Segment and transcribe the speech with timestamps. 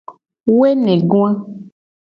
[0.57, 1.31] Woenegoa.